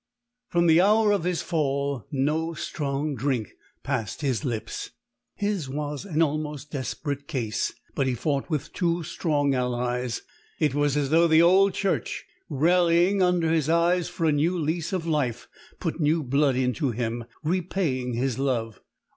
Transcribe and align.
From 0.49 0.65
the 0.65 0.81
hour 0.81 1.11
of 1.11 1.25
his 1.25 1.43
fall 1.43 2.07
no 2.11 2.55
strong 2.55 3.13
drink 3.13 3.49
passed 3.83 4.21
his 4.21 4.43
lips. 4.43 4.89
His 5.35 5.69
was 5.69 6.05
an 6.05 6.23
almost 6.23 6.71
desperate 6.71 7.27
case, 7.27 7.71
but 7.93 8.07
he 8.07 8.15
fought 8.15 8.49
with 8.49 8.73
two 8.73 9.03
strong 9.03 9.53
allies. 9.53 10.23
It 10.59 10.73
was 10.73 10.97
as 10.97 11.11
though 11.11 11.27
the 11.27 11.43
old 11.43 11.75
church, 11.75 12.25
rallying 12.49 13.21
under 13.21 13.51
his 13.51 13.69
eyes 13.69 14.09
for 14.09 14.25
a 14.25 14.31
new 14.31 14.57
lease 14.57 14.91
of 14.91 15.05
life, 15.05 15.47
put 15.79 15.99
new 15.99 16.23
blood 16.23 16.55
into 16.55 16.89
him, 16.89 17.25
repaying 17.43 18.13
his 18.13 18.39
love. 18.39 18.81